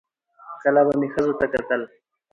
کله 0.61 0.81
به 0.87 0.93
مې 0.99 1.07
ښځو 1.13 1.33
ته 1.39 1.45
کتل 1.53 1.81